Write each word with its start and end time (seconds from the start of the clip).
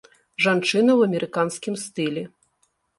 Жанчына 0.45 0.91
ў 0.95 1.01
амерыканскім 1.11 1.81
стылі. 1.85 2.29